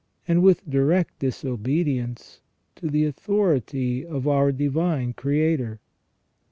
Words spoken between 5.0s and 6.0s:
Creator.